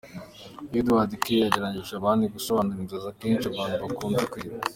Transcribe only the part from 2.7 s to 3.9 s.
inzozi akenshi abantu